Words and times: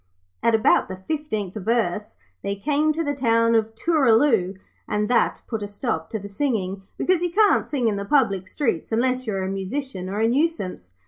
At 0.41 0.55
about 0.55 0.87
the 0.87 0.95
fifteenth 0.95 1.53
verse 1.53 2.17
they 2.41 2.55
came 2.55 2.91
to 2.91 3.03
the 3.03 3.13
town 3.13 3.53
of 3.53 3.75
Tooraloo, 3.75 4.55
and 4.87 5.07
that 5.11 5.43
put 5.45 5.61
a 5.61 5.67
stop 5.67 6.09
to 6.09 6.17
the 6.17 6.27
singing, 6.27 6.81
because 6.97 7.21
you 7.21 7.29
can't 7.29 7.69
sing 7.69 7.87
in 7.87 7.97
the 7.97 8.03
public 8.05 8.47
streets 8.47 8.91
unless 8.91 9.27
you 9.27 9.33
are 9.35 9.43
a 9.43 9.47
musician 9.47 10.09
or 10.09 10.19
a 10.19 10.27
nuisance. 10.27 10.93